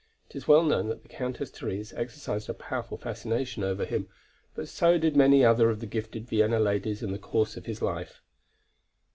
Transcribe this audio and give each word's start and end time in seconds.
It 0.31 0.35
is 0.35 0.47
well 0.47 0.63
known 0.63 0.89
that 0.89 1.03
the 1.03 1.09
Countess 1.09 1.51
Therese 1.51 1.93
exercised 1.93 2.49
a 2.49 2.55
powerful 2.55 2.97
fascination 2.97 3.63
over 3.63 3.85
him, 3.85 4.07
but 4.55 4.67
so 4.67 4.97
did 4.97 5.15
many 5.15 5.43
another 5.43 5.69
of 5.69 5.79
the 5.79 5.85
gifted 5.85 6.27
Vienna 6.27 6.59
ladies 6.59 7.03
in 7.03 7.11
the 7.11 7.19
course 7.19 7.55
of 7.55 7.67
his 7.67 7.83
life. 7.83 8.23